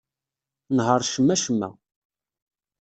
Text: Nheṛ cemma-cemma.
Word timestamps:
Nheṛ 0.75 1.01
cemma-cemma. 1.11 1.69